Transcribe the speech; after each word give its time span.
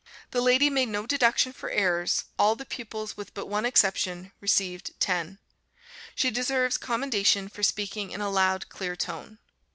The 0.31 0.41
lady 0.41 0.71
made 0.71 0.89
no 0.89 1.05
deduction 1.05 1.53
for 1.53 1.69
errors; 1.69 2.23
all 2.39 2.55
the 2.55 2.65
pupils 2.65 3.15
with 3.15 3.35
but 3.35 3.45
one 3.45 3.67
exception 3.67 4.31
received 4.39 4.99
10. 4.99 5.37
She 6.15 6.31
deserves 6.31 6.77
commendation 6.77 7.47
for 7.49 7.61
speaking 7.61 8.09
in 8.09 8.19
a 8.19 8.31
loud, 8.31 8.67
clear 8.67 8.95
tone. 8.95 9.37